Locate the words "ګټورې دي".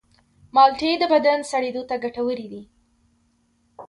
2.03-2.61